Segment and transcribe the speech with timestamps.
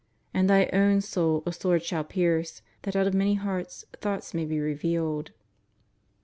[0.33, 4.45] And thy own soul a sword shall pierce, that out of many hearts thoughts may
[4.45, 5.29] be revealed."